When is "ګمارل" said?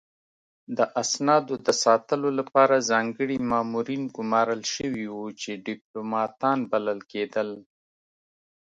4.17-4.61